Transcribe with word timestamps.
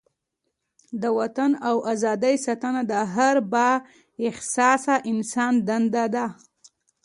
د 1.01 1.03
وطن 1.19 1.51
او 1.69 1.75
ازادۍ 1.93 2.35
ساتنه 2.45 2.81
د 2.91 2.93
هر 3.13 3.35
با 3.53 3.69
احساسه 4.29 4.95
انسان 5.11 5.53
دنده 5.67 6.05
ده. 6.15 6.25